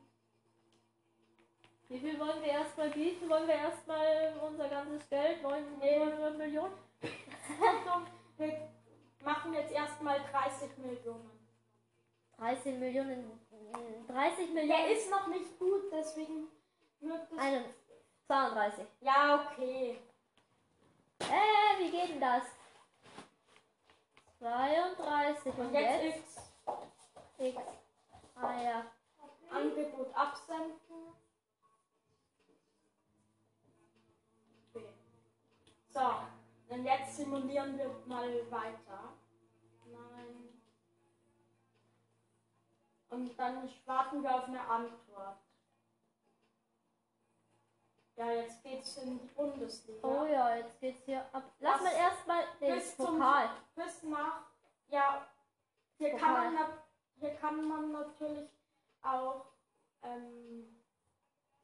Wie 1.87 1.99
viel 1.99 2.19
wollen 2.19 2.41
wir 2.41 2.49
erstmal 2.51 2.89
bieten? 2.91 3.27
Wollen 3.29 3.47
wir 3.47 3.55
erstmal 3.55 4.33
unser 4.47 4.69
ganzes 4.69 5.09
Geld, 5.09 5.41
900 5.41 6.37
Millionen? 6.37 6.73
Also, 7.01 8.05
wir 8.37 8.69
machen 9.23 9.53
jetzt 9.53 9.71
erstmal 9.71 10.19
30 10.31 10.77
Millionen. 10.77 11.31
13 12.37 12.79
Millionen, 12.79 13.39
äh, 13.51 14.11
30 14.11 14.45
Der 14.45 14.53
Millionen. 14.53 14.91
ist 14.91 15.09
noch 15.09 15.27
nicht 15.27 15.59
gut, 15.59 15.91
deswegen 15.91 16.47
wird 17.01 17.31
es. 17.31 17.37
Einen, 17.37 17.65
32. 18.27 18.85
Ja, 19.01 19.49
okay. 19.51 19.99
Äh, 21.19 21.79
wie 21.83 21.91
geht 21.91 22.09
denn 22.11 22.21
das? 22.21 22.43
32 24.39 25.53
und, 25.53 25.59
Und 25.59 25.73
jetzt 25.73 26.03
jetzt? 26.03 26.37
X. 27.37 27.55
X. 27.55 27.61
Ah 28.35 28.61
ja. 28.61 28.85
Angebot 29.51 30.15
absenden. 30.15 30.79
Okay. 34.73 34.85
So, 35.89 35.99
und 36.69 36.85
jetzt 36.85 37.17
simulieren 37.17 37.77
wir 37.77 37.89
mal 38.05 38.29
weiter. 38.49 39.13
Nein. 39.85 40.61
Und 43.09 43.37
dann 43.37 43.69
warten 43.85 44.23
wir 44.23 44.35
auf 44.35 44.45
eine 44.45 44.61
Antwort. 44.61 45.37
Ja, 48.19 48.31
jetzt 48.33 48.61
geht's 48.63 48.97
in 48.97 49.17
die 49.17 49.27
Bundesliga. 49.27 50.05
Oh 50.05 50.25
ja, 50.25 50.57
jetzt 50.57 50.77
geht's 50.81 51.05
hier 51.05 51.21
ab. 51.33 51.53
Lass 51.59 51.75
Was? 51.75 51.83
mal 51.83 51.93
erstmal 51.93 52.43
den 52.59 52.75
Bis 52.75 52.97
zum- 52.97 53.05
Pokal. 53.17 53.49
bis 53.75 54.03
nach, 54.03 54.41
ja, 54.89 55.25
hier 55.97 56.17
kann, 56.17 56.53
man, 56.53 56.67
hier 57.15 57.35
kann 57.35 57.65
man 57.65 57.91
natürlich 57.93 58.49
auch 59.01 59.45
ähm, 60.03 60.81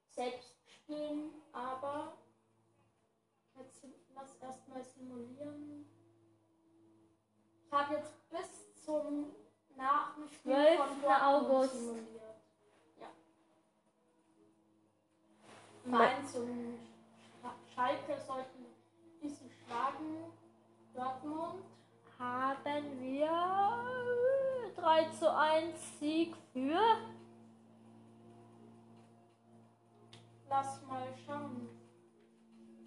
selbst 0.07 0.55
spielen, 0.65 1.33
aber 1.51 2.13
jetzt 3.57 3.83
lass 4.13 4.37
erstmal 4.37 4.81
simulieren. 4.85 5.85
Ich 7.65 7.71
habe 7.73 7.95
jetzt 7.95 8.29
bis 8.29 8.81
zum 8.85 9.35
nach 9.75 10.15
dem 10.15 10.29
Spiel 10.29 10.53
12. 10.53 10.77
von 10.77 11.01
Dortmund 11.01 11.21
August. 11.21 11.73
simuliert. 11.73 12.35
Ja. 12.97 13.07
Mainz 15.85 16.35
und 16.35 16.79
Sch- 17.43 17.73
Schalke 17.75 18.17
sollten 18.25 18.65
diesen 19.21 19.49
schlagen. 19.51 20.31
Dortmund. 20.93 21.63
Haben 22.17 23.01
wir 23.01 23.29
3 24.75 25.09
zu 25.11 25.35
1 25.35 25.99
Sieg 25.99 26.33
für. 26.53 26.79
Lass 30.49 30.81
mal 30.87 31.07
schauen. 31.25 31.67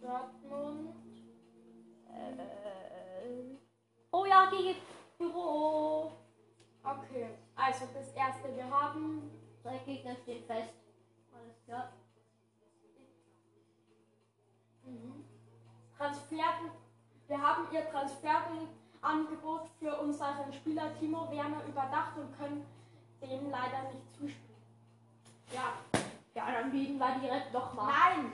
Dortmund. 0.00 0.94
Äh, 2.08 3.56
oh 4.10 4.24
ja, 4.24 4.48
gegen 4.50 4.76
Büro. 5.18 6.12
Okay, 6.82 7.28
also 7.54 7.84
das 7.92 8.12
erste, 8.14 8.54
wir 8.56 8.70
haben 8.70 9.30
Drei 9.62 9.76
Gegner 9.78 10.16
stehen 10.22 10.44
fest. 10.46 10.72
Alles 11.34 11.62
klar. 11.66 11.92
Mhm. 14.88 15.24
Transfer, 15.96 16.44
wir 17.26 17.42
haben 17.42 17.66
ihr 17.72 17.88
Transferangebot 17.90 19.68
für 19.78 19.98
unseren 20.00 20.52
Spieler 20.52 20.96
Timo 20.98 21.30
Werner 21.30 21.64
überdacht 21.66 22.16
und 22.16 22.36
können 22.38 22.66
dem 23.20 23.50
leider 23.50 23.92
nicht 23.92 24.10
zuspielen. 24.12 24.48
Ja. 25.52 25.74
Ja, 26.34 26.52
dann 26.52 26.70
bieten 26.70 26.98
wir 26.98 27.18
direkt 27.18 27.52
doch 27.52 27.74
mal. 27.74 27.86
Nein! 27.86 28.32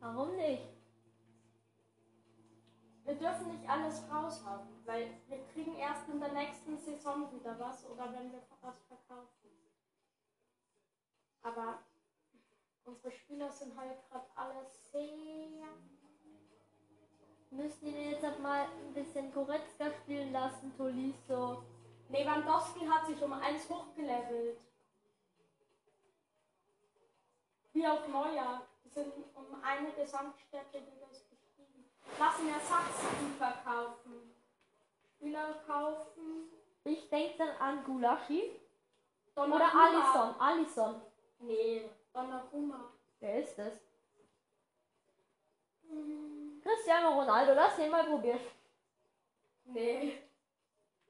Warum 0.00 0.34
nicht? 0.36 0.62
Wir 3.04 3.14
dürfen 3.14 3.48
nicht 3.48 3.68
alles 3.68 4.02
raushauen, 4.10 4.68
weil 4.86 5.10
wir 5.28 5.44
kriegen 5.52 5.74
erst 5.76 6.08
in 6.08 6.20
der 6.20 6.32
nächsten 6.32 6.78
Saison 6.78 7.30
wieder 7.32 7.58
was 7.58 7.84
oder 7.86 8.12
wenn 8.12 8.32
wir 8.32 8.40
was 8.62 8.82
verkaufen. 8.88 9.50
Aber 11.42 11.80
unsere 12.84 13.12
Spieler 13.12 13.50
sind 13.50 13.76
halt 13.76 13.98
gerade 14.08 14.26
alle 14.34 14.66
sehr. 14.92 15.68
Müssen 17.50 17.92
den 17.92 18.10
jetzt 18.12 18.38
mal 18.40 18.66
ein 18.66 18.94
bisschen 18.94 19.32
Goretzka 19.32 19.90
spielen 20.02 20.32
lassen, 20.32 20.72
Tolisso? 20.76 21.62
Lewandowski 22.08 22.86
hat 22.86 23.06
sich 23.06 23.20
um 23.22 23.32
eins 23.32 23.68
hochgelevelt. 23.68 24.60
Wie 27.72 27.86
auch 27.86 28.06
Neuer. 28.08 28.62
Die 28.84 28.88
sind 28.88 29.12
um 29.34 29.62
eine 29.62 29.92
Gesamtstärke 29.92 30.78
wieder 30.78 31.06
gestiegen. 31.08 31.84
Lassen 32.18 32.48
Ersatz 32.48 33.04
verkaufen. 33.38 34.34
Spieler 35.16 35.54
kaufen. 35.66 36.50
Ich 36.84 37.08
denke 37.08 37.38
dann 37.38 37.56
an 37.58 37.84
Gulaschi 37.84 38.60
oder. 39.36 39.74
Alisson. 39.74 40.40
Alisson. 40.40 41.02
Nee, 41.40 41.90
Donnarumma. 42.12 42.92
Wer 43.20 43.42
ist 43.42 43.58
das? 43.58 43.80
Cristiano 46.62 47.20
Ronaldo, 47.20 47.54
lass 47.54 47.76
den 47.76 47.90
mal 47.90 48.04
probieren. 48.04 48.40
Nee. 49.64 50.18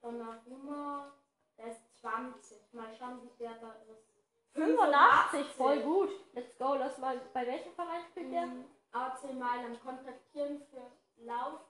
Donnarumma, 0.03 1.13
der 1.59 1.67
ist 1.69 2.01
20. 2.01 2.73
Mal 2.73 2.95
schauen, 2.99 3.21
wie 3.23 3.43
der 3.43 3.55
da 3.55 3.73
ist. 3.91 4.11
85, 4.55 5.47
voll 5.57 5.81
gut. 5.81 6.11
Let's 6.33 6.57
go, 6.59 6.75
lass 6.75 6.99
mal. 6.99 7.21
Bei 7.33 7.47
welchem 7.47 7.73
Verein 7.73 8.03
spielt 8.11 8.33
der? 8.33 8.47
Mhm. 8.47 8.65
AC 8.93 9.33
Mailand 9.35 9.81
kontaktieren 9.83 10.61
für 10.71 10.91
Lauf 11.25 11.61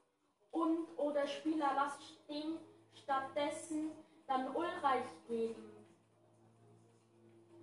und 0.50 0.88
oder 0.96 1.26
Spieler 1.26 1.72
lass 1.74 1.98
dem 2.28 2.58
stattdessen 2.94 3.92
dann 4.26 4.54
Ulreich 4.54 5.04
geben. 5.28 5.69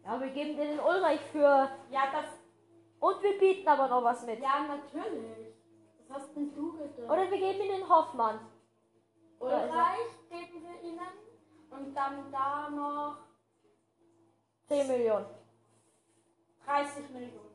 Ja, 0.07 0.21
wir 0.21 0.29
geben 0.29 0.55
dir 0.55 0.65
den 0.67 0.79
Ulreich 0.79 1.19
für. 1.33 1.69
Ja, 1.91 2.11
das. 2.13 2.25
Und 2.99 3.21
wir 3.21 3.37
bieten 3.37 3.67
aber 3.67 3.89
noch 3.89 4.03
was 4.03 4.25
mit. 4.25 4.39
Ja, 4.41 4.61
natürlich. 4.65 5.53
Was 6.07 6.21
hast 6.21 6.33
denn 6.35 6.55
du 6.55 6.71
gedacht? 6.77 6.99
Oder 7.11 7.29
wir 7.29 7.37
geben 7.37 7.61
ihm 7.61 7.71
den 7.79 7.89
Hoffmann. 7.89 8.39
Ulreich 9.39 10.07
geben 10.29 10.63
wir 10.63 10.81
ihnen 10.81 11.07
und 11.69 11.93
dann 11.93 12.31
da 12.31 12.69
noch 12.69 13.17
10 14.69 14.87
Millionen. 14.87 15.25
30 16.65 17.09
Millionen. 17.09 17.47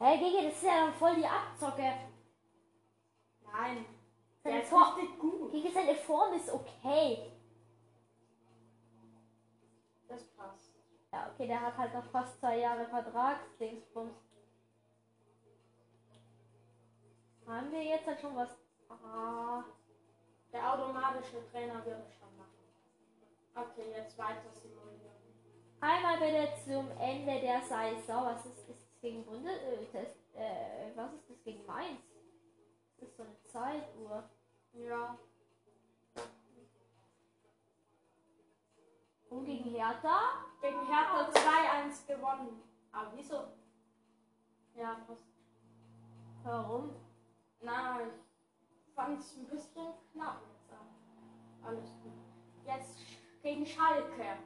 Hey, 0.00 0.18
Gigi, 0.18 0.44
das 0.46 0.54
ist 0.56 0.64
ja 0.64 0.86
dann 0.86 0.94
voll 0.94 1.14
die 1.14 1.24
Abzocke. 1.26 1.82
nein. 3.52 3.86
Seine 4.42 4.56
Der 4.56 4.62
ist 4.64 4.70
Tor- 4.70 4.96
richtig 4.96 5.18
gut. 5.20 5.52
Gigi, 5.52 5.70
seine 5.72 5.94
Form 5.94 6.34
ist 6.34 6.52
okay. 6.52 7.30
Das 10.08 10.22
passt. 10.36 10.63
Ja, 11.14 11.30
okay, 11.32 11.46
der 11.46 11.60
hat 11.60 11.78
halt 11.78 11.94
noch 11.94 12.10
fast 12.10 12.40
zwei 12.40 12.58
Jahre 12.58 12.86
Vertragsdingsbums. 12.86 14.16
Haben 17.46 17.70
wir 17.70 17.84
jetzt 17.84 18.04
halt 18.08 18.20
schon 18.20 18.34
was. 18.34 18.48
Ah. 18.88 19.62
Der 20.52 20.72
automatische 20.72 21.48
Trainer 21.52 21.86
wird 21.86 22.00
es 22.04 22.14
schon 22.16 22.36
machen. 22.36 22.58
Okay, 23.54 23.92
jetzt 23.96 24.18
weiter 24.18 24.50
simulieren. 24.60 25.14
Einmal 25.80 26.18
bitte 26.18 26.48
zum 26.64 26.90
Ende 26.98 27.40
der 27.40 27.60
Saison. 27.60 28.24
Was 28.24 28.44
ist, 28.46 28.68
ist 28.68 28.70
das 28.70 29.00
gegen 29.00 29.24
Bunde? 29.24 29.52
Äh, 29.52 29.84
äh, 29.94 30.96
was 30.96 31.12
ist 31.12 31.30
das 31.30 31.44
gegen 31.44 31.64
Mainz? 31.64 32.00
Das 32.98 33.08
ist 33.08 33.16
so 33.16 33.22
eine 33.22 33.40
Zeituhr. 33.44 34.28
Ja. 34.72 35.16
Und 39.30 39.44
gegen 39.44 39.70
Hertha? 39.70 40.53
Gegen 40.64 40.86
Hertha 40.86 41.28
2-1 41.30 42.06
gewonnen. 42.06 42.62
Aber 42.90 43.12
wieso? 43.14 43.48
Ja, 44.74 44.94
passt. 45.06 45.26
Warum? 46.42 46.94
Na, 47.60 48.00
ich 48.00 48.94
fand 48.94 49.20
es 49.20 49.36
ein 49.36 49.46
bisschen 49.46 49.92
knapp 50.12 50.40
jetzt. 50.40 50.72
Alles 51.62 51.90
gut. 52.02 52.12
Jetzt 52.64 52.96
gegen 53.42 53.66
Schalke. 53.66 54.38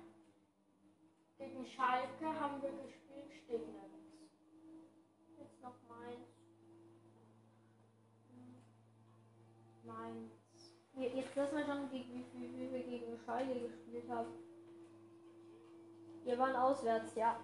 Gegen 1.39 1.65
Schalke 1.65 2.41
haben 2.41 2.61
wir 2.63 2.73
gespielt, 2.83 3.33
steht 3.45 3.69
nirgends. 3.69 4.33
Jetzt 5.39 5.63
noch. 5.63 5.75
Mainz. 9.85 10.33
Je- 10.95 11.15
Jetzt 11.15 11.37
lassen 11.37 11.57
wir 11.59 11.65
schon, 11.65 11.93
wie, 11.93 12.03
viel, 12.03 12.59
wie 12.59 12.73
wir 12.73 12.83
gegen 12.83 13.19
Schalke 13.25 13.69
gespielt 13.69 14.11
haben. 14.11 14.48
Wir 16.29 16.39
waren 16.39 16.55
auswärts, 16.57 17.15
ja. 17.15 17.37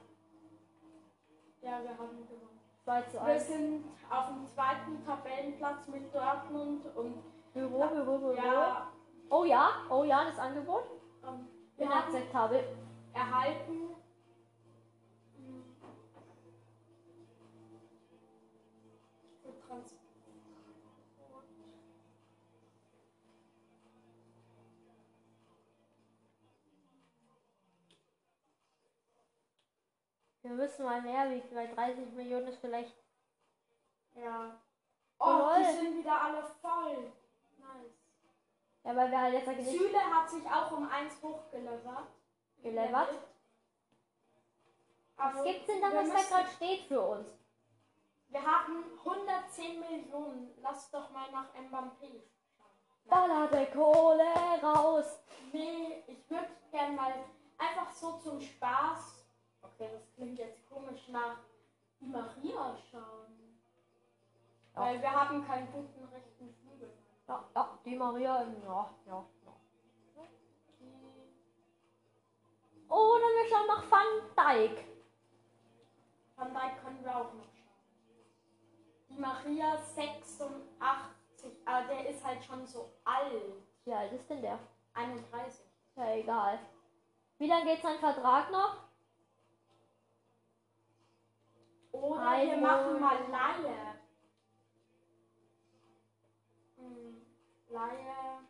Ja, 1.62 1.83
wir 1.83 1.88
haben 1.97 2.29
gewonnen. 2.29 2.61
2 2.85 3.03
zu 3.05 3.14
Wir 3.14 3.23
1. 3.23 3.47
sind 3.49 3.85
auf 4.11 4.27
dem 4.27 4.47
zweiten 4.47 5.03
Tabellenplatz 5.07 5.88
mit 5.88 6.14
Dortmund 6.14 6.85
und 6.94 7.14
Büro, 7.55 7.79
Büro, 7.88 8.18
Büro. 8.18 8.33
ja, 8.33 8.92
Oh 9.31 9.44
ja, 9.44 9.70
oh 9.88 10.05
ja, 10.05 10.27
das 10.27 10.38
Angebot. 10.38 10.85
ähm, 11.27 11.49
wir 11.79 11.88
haben 11.88 12.11
Inakzeptabel. 12.11 12.77
erhalten. 13.14 13.97
hm, 15.37 15.64
für 19.42 19.53
Wir 30.45 30.53
müssen 30.53 30.85
mal 30.85 31.01
mehr 31.01 31.31
wiegen, 31.31 31.57
weil 31.57 31.75
30 31.75 32.13
Millionen 32.13 32.49
ist 32.49 32.59
vielleicht. 32.61 32.95
Ja. 34.15 34.61
Oh, 35.19 35.25
Oh, 35.27 35.55
die 35.59 35.73
sind 35.75 35.97
wieder 35.97 36.21
alle 36.21 36.43
voll. 36.61 37.13
Nice. 37.57 37.95
Ja, 38.85 38.95
weil 38.95 39.11
wir 39.11 39.21
halt 39.23 39.35
jetzt 39.35 39.47
nicht 39.49 39.71
Süle 39.71 39.99
hat 39.99 40.29
sich 40.29 40.45
auch 40.47 40.71
um 40.73 40.87
eins 40.91 41.15
hochgelevert. 41.23 42.09
gelevert. 42.63 43.09
Aber 45.17 45.39
Was 45.39 45.45
gibt's 45.45 45.67
denn 45.67 45.81
da, 45.81 45.95
was 45.95 46.09
da 46.29 46.37
gerade 46.37 46.49
steht 46.51 46.83
für 46.89 47.01
uns? 47.01 47.29
Wir 48.29 48.43
haben 48.45 48.85
110 48.99 49.81
Millionen. 49.81 50.53
Lass 50.61 50.91
doch 50.91 51.09
mal 51.11 51.31
nach 51.31 51.55
Mbappé 51.55 52.21
schauen. 52.21 53.07
Baller 53.07 53.49
der 53.49 53.71
Kohle 53.71 54.35
raus. 54.63 55.21
Nee, 55.53 56.05
ich 56.07 56.29
würde 56.29 56.51
gern 56.71 56.97
mal 56.97 57.15
einfach 57.57 57.91
so 57.95 58.19
zum 58.19 58.39
Spaß. 58.43 59.13
Okay, 59.75 59.91
das 59.93 60.15
klingt 60.15 60.39
jetzt 60.39 60.69
komisch 60.69 61.09
nach 61.09 61.39
die 62.01 62.07
Maria 62.07 62.77
schauen. 62.91 63.59
Ja. 64.75 64.81
Weil 64.81 65.03
wir 65.03 65.11
haben 65.11 65.45
keinen 65.45 65.73
guten 65.73 66.05
rechten 66.05 66.55
Flügel. 66.55 66.93
Ja, 67.27 67.45
ja, 67.55 67.79
die 67.85 67.97
Maria, 67.97 68.43
ja, 68.43 68.91
ja, 69.07 69.25
ja. 69.45 69.53
Oder 72.89 73.25
wir 73.25 73.49
schauen 73.49 73.67
nach 73.67 73.91
Van 73.91 74.11
Dijk. 74.37 74.85
Van 76.37 76.55
Dijk 76.55 76.85
können 76.85 77.05
wir 77.05 77.17
auch 77.17 77.33
noch 77.33 77.45
schauen. 77.45 77.65
Die 79.09 79.19
Maria 79.19 79.77
86, 79.77 81.53
aber 81.65 81.89
der 81.89 82.11
ist 82.11 82.25
halt 82.25 82.45
schon 82.45 82.65
so 82.67 82.93
alt. 83.05 83.55
Wie 83.85 83.93
alt 83.93 84.13
ist 84.13 84.31
denn 84.31 84.43
der? 84.43 84.61
31. 84.95 85.65
Ja, 85.97 86.15
egal. 86.15 86.61
Wie 87.39 87.49
lange 87.49 87.65
geht 87.65 87.83
sein 87.83 87.99
Vertrag 87.99 88.51
noch? 88.53 88.84
Oder 91.95 92.43
wir 92.43 92.53
Ein 92.53 92.61
machen 92.61 93.01
mal. 93.01 93.19
Laie. 93.31 94.01
Hm, 96.77 97.27
Laie. 97.69 98.41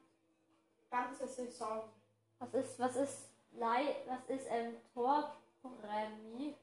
Ganze 0.90 1.28
Saison. 1.28 1.92
Was 2.38 2.54
ist, 2.54 2.78
was 2.78 2.96
ist, 2.96 3.30
Lei, 3.52 3.96
was 4.06 4.24
ist 4.28 4.48
ein 4.48 4.76
Torprämie? 4.92 6.56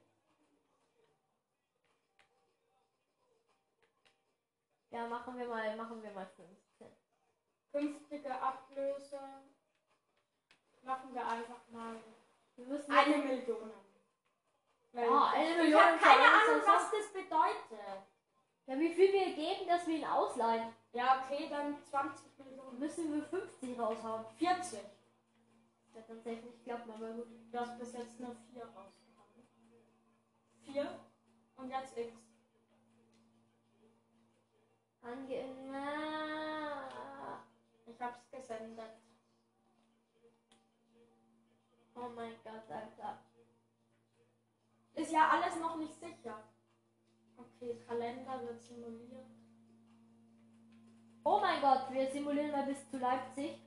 Ja, 4.89 5.07
machen 5.07 5.37
wir 5.37 5.47
mal, 5.47 5.75
machen 5.77 6.01
wir 6.01 6.11
mal 6.11 6.25
15. 6.25 6.87
Künftige 7.71 8.41
Ablöse. 8.41 9.19
Machen 10.83 11.13
wir 11.13 11.25
einfach 11.25 11.61
mal 11.69 11.95
Wir 12.55 12.65
müssen 12.65 12.91
eine 12.91 13.17
Million. 13.19 13.71
Weil 14.93 15.09
Ah, 15.09 15.31
eine 15.31 15.63
ich 15.67 15.73
habe 15.73 15.97
keine 15.97 16.23
Ahnung, 16.23 16.61
was 16.65 16.91
das 16.91 17.13
bedeutet. 17.13 18.03
Ja, 18.67 18.79
wie 18.79 18.93
viel 18.93 19.11
wir 19.13 19.33
geben, 19.33 19.67
dass 19.67 19.87
wir 19.87 19.95
ihn 19.97 20.05
ausleihen? 20.05 20.73
Ja, 20.93 21.23
okay, 21.23 21.47
dann 21.49 21.77
20 21.83 22.25
Millionen. 22.39 22.79
Müssen 22.79 23.13
wir 23.13 23.23
50 23.23 23.79
raushauen. 23.79 24.25
40. 24.37 24.79
Das 25.93 26.03
hat 26.03 26.09
uns 26.09 26.23
safe 26.23 26.35
nicht 26.37 26.71
aber 26.71 27.09
gut. 27.13 27.27
Du 27.51 27.59
hast 27.59 27.79
bis 27.79 27.93
jetzt 27.93 28.19
nur 28.19 28.35
4 28.53 28.63
rausgehauen. 28.63 29.47
4 30.63 30.99
und 31.57 31.69
jetzt 31.69 31.97
X. 31.97 32.13
Ange. 35.01 35.45
Ich 37.85 38.01
hab's 38.01 38.29
gesendet. 38.31 38.91
Oh 41.95 42.09
mein 42.15 42.35
Gott, 42.43 42.69
Alter. 42.69 43.19
Ist 45.11 45.17
ja 45.17 45.27
alles 45.27 45.57
noch 45.57 45.75
nicht 45.75 45.93
sicher. 45.99 46.41
Okay, 47.35 47.77
Kalender 47.85 48.41
wird 48.43 48.61
simuliert. 48.61 49.25
Oh 51.25 51.37
mein 51.41 51.59
Gott, 51.59 51.87
wir 51.89 52.09
simulieren 52.09 52.51
mal 52.51 52.63
bis 52.63 52.89
zu 52.89 52.97
Leipzig. 52.97 53.59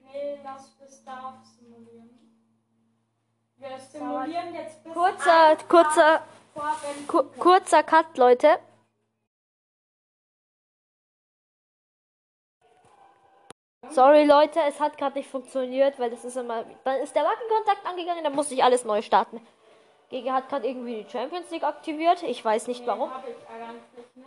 Nee, 0.00 0.40
lass 0.42 0.70
bis 0.70 1.04
da 1.04 1.40
simulieren. 1.56 2.18
Wir 3.58 3.78
simulieren 3.78 4.52
jetzt 4.52 4.82
bis 4.82 4.92
Kurzer, 4.92 5.56
kurzer, 5.68 6.22
vor 6.52 6.76
Benfica. 6.82 7.22
ku 7.22 7.22
kurzer 7.38 7.84
Cut, 7.84 8.18
Leute. 8.18 8.58
Sorry 13.90 14.24
Leute, 14.24 14.58
es 14.66 14.80
hat 14.80 14.98
gerade 14.98 15.16
nicht 15.16 15.30
funktioniert, 15.30 15.96
weil 16.00 16.10
das 16.10 16.24
ist 16.24 16.36
immer. 16.36 16.64
Dann 16.82 17.00
ist 17.02 17.14
der 17.14 17.22
Wackenkontakt 17.22 17.86
angegangen, 17.86 18.24
dann 18.24 18.34
musste 18.34 18.54
ich 18.54 18.64
alles 18.64 18.84
neu 18.84 19.00
starten. 19.00 19.40
Gege 20.08 20.32
hat 20.32 20.48
gerade 20.48 20.66
irgendwie 20.66 21.02
die 21.04 21.10
Champions 21.10 21.50
League 21.50 21.64
aktiviert. 21.64 22.22
Ich 22.22 22.42
weiß 22.44 22.66
nicht 22.66 22.80
Nee, 22.80 22.86
warum. 22.86 23.10
nicht. 24.14 24.26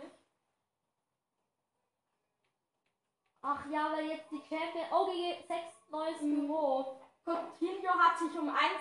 Ach 3.44 3.66
ja, 3.70 3.90
weil 3.92 4.06
jetzt 4.06 4.30
die 4.30 4.40
Champions. 4.48 4.88
Oh, 4.92 5.06
Gege, 5.06 5.42
sechs 5.48 5.74
neues 5.90 6.20
Mhm. 6.20 6.46
Büro. 6.46 6.96
Coutinho 7.24 7.90
hat 7.98 8.18
sich 8.18 8.38
um 8.38 8.48
eins. 8.48 8.80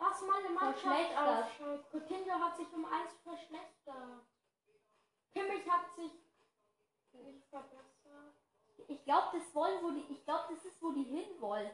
Lass 0.00 0.22
mal 0.22 0.38
eine 0.38 0.50
Mannschaft 0.50 0.80
Verschlechtert. 0.80 1.44
ausschaut. 1.44 1.90
Coutinho 1.90 2.34
hat 2.38 2.56
sich 2.56 2.72
um 2.72 2.84
eins 2.84 3.12
verschlechtert. 3.24 4.20
Kimmich 5.32 5.68
hat 5.68 5.94
sich 5.96 6.12
nicht 7.12 7.44
verbessert. 7.50 8.34
Ich 8.86 9.04
glaube, 9.04 9.36
das 9.36 9.54
wollen, 9.54 9.82
wo 9.82 9.90
die. 9.90 10.04
Ich 10.12 10.24
glaube, 10.24 10.54
das 10.54 10.64
ist, 10.64 10.80
wo 10.80 10.92
die 10.92 11.02
hinwollen. 11.02 11.70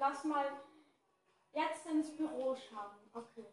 Lass 0.00 0.24
mal 0.24 0.50
jetzt 1.52 1.84
ins 1.84 2.16
Büro 2.16 2.56
schauen. 2.56 2.96
Okay. 3.12 3.44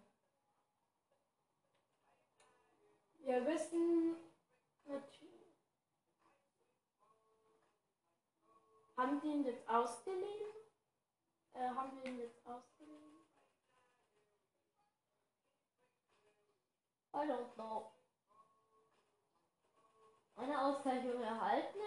Wir 3.17 3.45
wissen 3.45 4.15
natürlich. 4.85 5.53
Haben 8.95 9.19
die 9.19 9.27
ihn 9.27 9.43
jetzt 9.43 9.67
ausgeliehen? 9.67 10.53
Äh, 11.51 11.67
haben 11.67 11.97
wir 11.97 12.05
ihn 12.05 12.19
jetzt 12.19 12.47
ausgeliehen? 12.47 13.25
I 17.13 17.17
don't 17.17 17.53
know. 17.55 17.91
Eine 20.37 20.61
Auszeichnung 20.61 21.21
erhalten? 21.21 21.79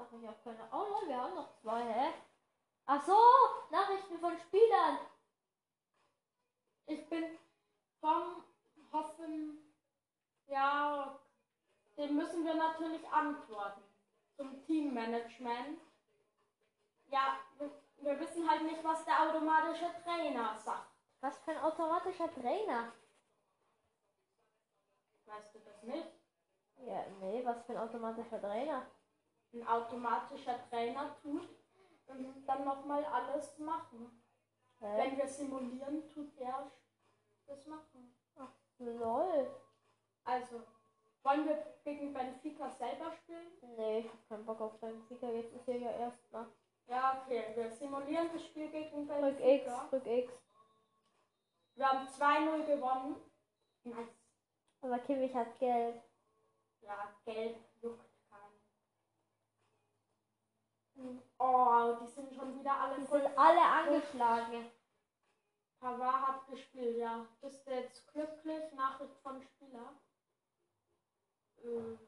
Ach, 0.00 0.12
ich 0.12 0.26
habe 0.26 0.38
keine. 0.42 0.68
Oh 0.72 0.86
nein, 0.92 1.08
wir 1.08 1.16
haben 1.20 1.34
noch 1.34 1.52
zwei, 1.60 1.82
hä? 1.82 2.12
Ach 2.86 3.04
so, 3.04 3.18
Nachrichten 3.70 4.18
von 4.18 4.38
Spielern. 4.38 4.98
Ich 6.86 7.08
bin 7.08 7.38
vom 8.00 8.44
Hoffen. 8.92 9.58
Ja, 10.46 11.18
dem 11.96 12.16
müssen 12.16 12.44
wir 12.44 12.54
natürlich 12.54 13.06
antworten. 13.08 13.82
Zum 14.36 14.64
Teammanagement. 14.64 15.80
Ja, 17.08 17.36
wir, 17.58 17.70
wir 17.98 18.18
wissen 18.20 18.48
halt 18.48 18.62
nicht, 18.62 18.82
was 18.82 19.04
der 19.04 19.20
automatische 19.22 19.90
Trainer 20.02 20.58
sagt. 20.58 20.88
Was 21.20 21.38
für 21.40 21.50
ein 21.50 21.62
automatischer 21.62 22.32
Trainer? 22.32 22.92
Weißt 25.26 25.54
du 25.54 25.58
das 25.58 25.82
nicht? 25.82 26.08
Ja, 26.78 27.04
nee, 27.20 27.44
was 27.44 27.62
für 27.66 27.72
ein 27.72 27.78
automatischer 27.78 28.40
Trainer? 28.40 28.86
Ein 29.52 29.66
automatischer 29.66 30.58
Trainer 30.68 31.16
tut 31.22 31.48
ähm, 32.08 32.44
dann 32.46 32.64
nochmal 32.64 33.04
alles 33.04 33.58
machen. 33.58 34.22
Hä? 34.78 34.96
Wenn 34.96 35.16
wir 35.16 35.26
simulieren, 35.26 36.08
tut 36.08 36.36
er 36.38 36.70
das 37.46 37.66
machen. 37.66 38.16
Lol. 38.78 39.50
Also, 40.24 40.62
wollen 41.22 41.46
wir 41.46 41.74
gegen 41.84 42.14
Benfica 42.14 42.70
selber 42.70 43.12
spielen? 43.12 43.52
Nee, 43.76 43.98
ich 44.00 44.08
hab 44.08 44.28
keinen 44.28 44.46
Bock 44.46 44.60
auf 44.60 44.72
Sieger. 45.08 45.32
Jetzt 45.32 45.52
ist 45.54 45.64
hier 45.64 45.78
ja 45.78 45.90
erstmal. 45.90 46.46
Ja, 46.86 47.22
okay. 47.22 47.52
Wir 47.54 47.70
simulieren 47.70 48.30
das 48.32 48.44
Spiel 48.44 48.70
gegen 48.70 49.06
Drück 49.06 49.38
X, 49.38 49.64
Benfica. 49.64 49.88
drück 49.90 50.06
X. 50.06 50.32
Wir 51.74 51.88
haben 51.88 52.06
2-0 52.08 52.66
gewonnen. 52.66 53.16
Nice. 53.84 54.20
Aber 54.80 54.98
Kimmich 55.00 55.34
hat 55.34 55.58
Geld. 55.58 56.02
Ja, 56.80 57.14
gelb 57.24 57.56
juckt 57.82 58.10
keinen. 60.94 61.22
Oh, 61.42 61.96
die 62.02 62.06
sind 62.06 62.34
schon 62.34 62.58
wieder 62.58 62.78
alle 62.78 62.96
Die 62.96 63.06
voll. 63.06 63.22
sind 63.22 63.38
alle 63.38 63.62
angeschlagen. 63.62 64.70
Pavard 65.80 66.26
hat 66.28 66.46
gespielt, 66.48 66.98
ja. 66.98 67.26
Bist 67.40 67.66
du 67.66 67.70
jetzt 67.70 68.12
glücklich? 68.12 68.72
Nachricht 68.74 69.16
von 69.22 69.40
Spieler. 69.42 69.94
Äh, 71.64 71.94
ich- 71.94 72.00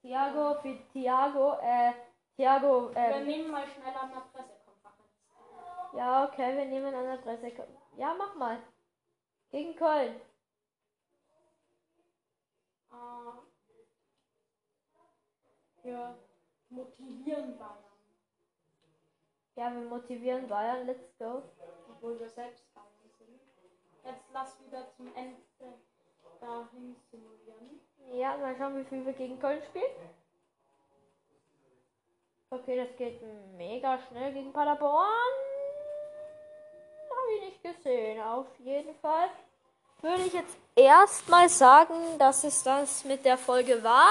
Thiago 0.00 0.54
für 0.62 0.78
Thiago, 0.92 1.58
äh, 1.60 1.92
Thiago, 2.36 2.90
Wir 2.94 2.96
ähm, 3.16 3.26
nehmen 3.26 3.50
mal 3.50 3.66
schnell 3.68 3.94
an 3.94 4.10
der 4.10 4.20
Pressekonferenz. 4.32 5.92
ja, 5.92 6.24
okay, 6.24 6.56
wir 6.56 6.64
nehmen 6.64 6.94
an 6.94 7.04
der 7.04 7.16
Presse. 7.18 7.68
Ja, 7.98 8.14
mach 8.14 8.34
mal. 8.34 8.62
Gegen 9.50 9.76
Köln. 9.76 10.18
Äh, 12.90 13.49
wir 15.82 16.14
motivieren 16.70 17.58
Bayern, 17.58 17.84
Ja, 19.56 19.72
wir 19.74 19.82
motivieren 19.88 20.48
Bayern, 20.48 20.86
let's 20.86 21.16
go. 21.18 21.42
obwohl 21.90 22.18
wir 22.20 22.28
selbst 22.28 22.64
Bayern 22.74 22.86
sind. 23.18 23.40
Jetzt 24.04 24.24
lass 24.32 24.56
wieder 24.64 24.86
zum 24.96 25.14
Ende 25.14 25.36
dahin 26.40 26.96
simulieren. 27.10 27.80
Ja, 28.12 28.36
mal 28.38 28.56
schauen, 28.56 28.76
wie 28.78 28.84
viel 28.84 29.04
wir 29.04 29.12
gegen 29.12 29.38
Köln 29.38 29.62
spielen. 29.62 29.84
Okay, 32.52 32.76
das 32.84 32.96
geht 32.96 33.20
mega 33.56 33.98
schnell 34.08 34.32
gegen 34.32 34.52
Paderborn. 34.52 35.06
Habe 37.10 37.32
ich 37.36 37.42
nicht 37.44 37.62
gesehen. 37.62 38.20
Auf 38.22 38.46
jeden 38.58 38.94
Fall 38.96 39.28
würde 40.00 40.22
ich 40.24 40.32
jetzt 40.32 40.56
erstmal 40.74 41.48
sagen, 41.48 41.94
dass 42.18 42.42
es 42.44 42.62
das 42.62 43.04
mit 43.04 43.24
der 43.24 43.36
Folge 43.38 43.82
war. 43.84 44.10